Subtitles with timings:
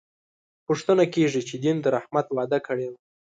[0.67, 2.97] پوښتنه کېږي چې دین د رحمت وعده کړې وه.